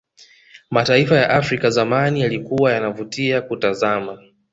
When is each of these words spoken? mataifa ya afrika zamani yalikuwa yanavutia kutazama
mataifa 0.71 1.15
ya 1.15 1.29
afrika 1.29 1.69
zamani 1.69 2.21
yalikuwa 2.21 2.73
yanavutia 2.73 3.41
kutazama 3.41 4.19